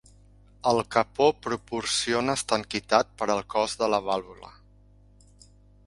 [0.69, 4.55] El capó proporciona estanquitat per al cos de la vàlvula.